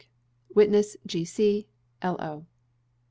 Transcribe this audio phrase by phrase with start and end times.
[0.55, 1.67] Witness, G.C.
[2.01, 2.47] L.O.